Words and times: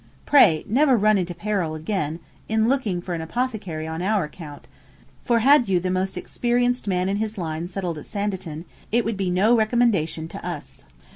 Pray 0.31 0.63
never 0.67 0.97
run 0.97 1.19
into 1.19 1.35
peril 1.35 1.75
again 1.75 2.19
in 2.49 2.67
looking 2.67 3.01
for 3.03 3.13
an 3.13 3.21
apothecary 3.21 3.85
on 3.87 4.01
our 4.01 4.23
account; 4.23 4.67
for 5.23 5.37
had 5.41 5.69
you 5.69 5.79
the 5.79 5.91
most 5.91 6.17
experienced 6.17 6.87
man 6.87 7.07
in 7.07 7.17
his 7.17 7.37
line 7.37 7.67
settled 7.67 7.99
at 7.99 8.07
Sanditon, 8.07 8.65
it 8.91 9.05
would 9.05 9.15
be 9.15 9.29
no 9.29 9.55
recommendation 9.55 10.27
to 10.27 10.43
us. 10.43 10.85